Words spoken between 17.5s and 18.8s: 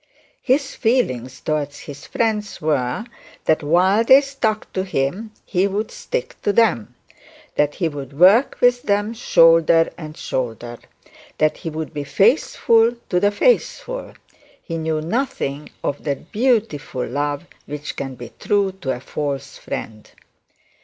which can be true